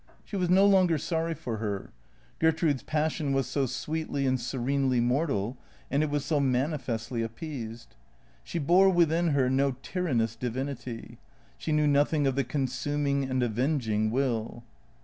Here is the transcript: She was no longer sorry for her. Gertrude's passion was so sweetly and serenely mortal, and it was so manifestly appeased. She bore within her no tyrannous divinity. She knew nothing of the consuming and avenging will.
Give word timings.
She 0.25 0.35
was 0.35 0.49
no 0.49 0.65
longer 0.65 0.97
sorry 0.97 1.35
for 1.35 1.57
her. 1.57 1.91
Gertrude's 2.39 2.81
passion 2.81 3.33
was 3.33 3.45
so 3.45 3.67
sweetly 3.67 4.25
and 4.25 4.41
serenely 4.41 4.99
mortal, 4.99 5.59
and 5.91 6.01
it 6.01 6.09
was 6.09 6.25
so 6.25 6.39
manifestly 6.39 7.21
appeased. 7.21 7.95
She 8.43 8.57
bore 8.57 8.89
within 8.89 9.27
her 9.27 9.47
no 9.47 9.73
tyrannous 9.83 10.35
divinity. 10.35 11.19
She 11.59 11.71
knew 11.71 11.85
nothing 11.85 12.25
of 12.25 12.33
the 12.33 12.43
consuming 12.43 13.25
and 13.25 13.43
avenging 13.43 14.09
will. 14.09 14.63